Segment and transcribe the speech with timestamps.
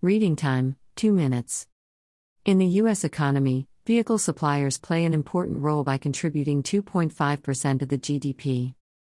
[0.00, 1.66] Reading time 2 minutes.
[2.44, 3.02] In the U.S.
[3.02, 8.74] economy, vehicle suppliers play an important role by contributing 2.5% of the GDP.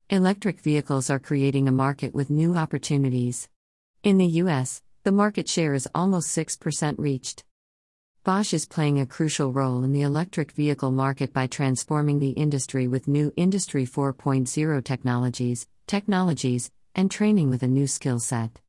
[0.09, 3.49] Electric vehicles are creating a market with new opportunities.
[4.03, 7.43] In the U.S., the market share is almost 6% reached.
[8.23, 12.87] Bosch is playing a crucial role in the electric vehicle market by transforming the industry
[12.87, 18.61] with new Industry 4.0 technologies, technologies, and training with a new skill set.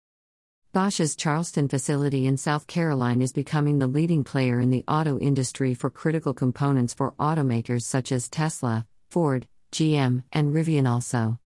[0.72, 5.74] Bosch's Charleston facility in South Carolina is becoming the leading player in the auto industry
[5.74, 11.40] for critical components for automakers such as Tesla, Ford, GM, and Rivian also.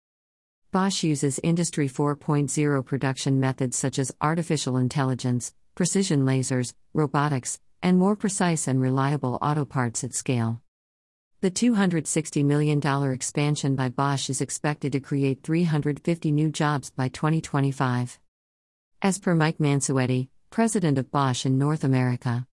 [0.73, 8.17] Bosch uses Industry 4.0 production methods such as artificial intelligence, precision lasers, robotics, and more
[8.17, 10.61] precise and reliable auto parts at scale.
[11.41, 18.19] The $260 million expansion by Bosch is expected to create 350 new jobs by 2025
[19.05, 22.47] as per Mike Mansuetti, president of Bosch in North America.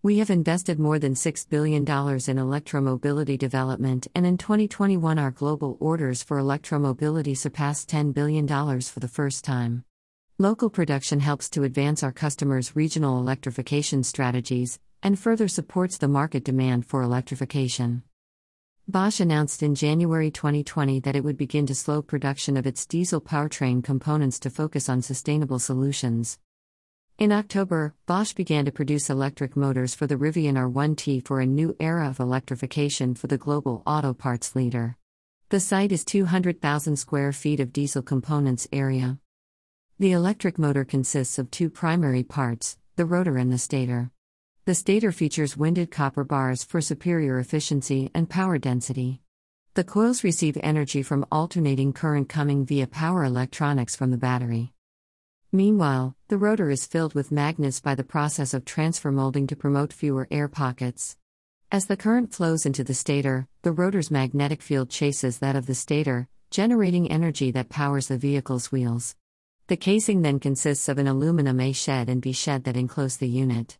[0.00, 5.76] We have invested more than $6 billion in electromobility development, and in 2021, our global
[5.80, 9.84] orders for electromobility surpassed $10 billion for the first time.
[10.38, 16.44] Local production helps to advance our customers' regional electrification strategies and further supports the market
[16.44, 18.04] demand for electrification.
[18.88, 23.20] Bosch announced in January 2020 that it would begin to slow production of its diesel
[23.20, 26.40] powertrain components to focus on sustainable solutions.
[27.16, 31.76] In October, Bosch began to produce electric motors for the Rivian R1T for a new
[31.78, 34.96] era of electrification for the global auto parts leader.
[35.50, 39.18] The site is 200,000 square feet of diesel components area.
[40.00, 44.10] The electric motor consists of two primary parts the rotor and the stator.
[44.64, 49.20] The stator features winded copper bars for superior efficiency and power density.
[49.74, 54.72] The coils receive energy from alternating current coming via power electronics from the battery.
[55.50, 59.92] Meanwhile, the rotor is filled with magnets by the process of transfer molding to promote
[59.92, 61.16] fewer air pockets.
[61.72, 65.74] As the current flows into the stator, the rotor's magnetic field chases that of the
[65.74, 69.16] stator, generating energy that powers the vehicle's wheels.
[69.66, 73.28] The casing then consists of an aluminum A shield and B shield that enclose the
[73.28, 73.76] unit.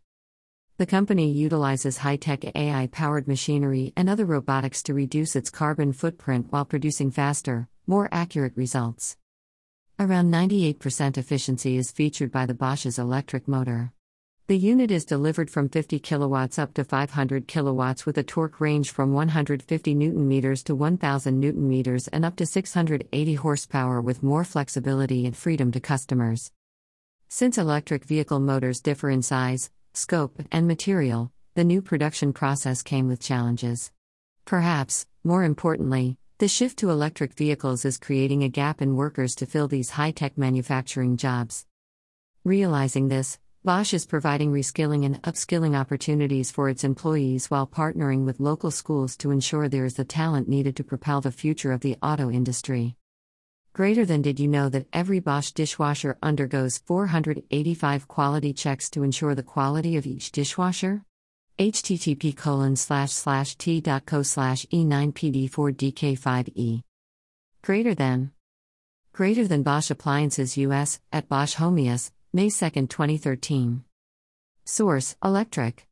[0.77, 5.93] The company utilizes high tech AI powered machinery and other robotics to reduce its carbon
[5.93, 9.15] footprint while producing faster, more accurate results.
[9.99, 13.93] Around 98% efficiency is featured by the Bosch's electric motor.
[14.47, 18.89] The unit is delivered from 50 kilowatts up to 500 kilowatts with a torque range
[18.89, 24.43] from 150 newton meters to 1000 newton meters and up to 680 horsepower with more
[24.43, 26.51] flexibility and freedom to customers.
[27.29, 33.07] Since electric vehicle motors differ in size, scope, and material, the new production process came
[33.07, 33.91] with challenges.
[34.45, 39.45] Perhaps, more importantly, the shift to electric vehicles is creating a gap in workers to
[39.45, 41.65] fill these high tech manufacturing jobs.
[42.43, 48.41] Realizing this, Bosch is providing reskilling and upskilling opportunities for its employees while partnering with
[48.41, 51.95] local schools to ensure there is the talent needed to propel the future of the
[52.01, 52.97] auto industry.
[53.73, 59.33] Greater than did you know that every Bosch dishwasher undergoes 485 quality checks to ensure
[59.33, 61.01] the quality of each dishwasher?
[61.57, 66.83] http colon slash slash t.co slash e9pd4dk5e.
[67.63, 68.31] Greater than.
[69.11, 73.83] Greater than Bosch Appliances US, at Bosch Home US, May 2, 2013.
[74.65, 75.79] Source Electrek.